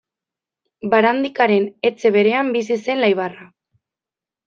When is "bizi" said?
2.59-2.81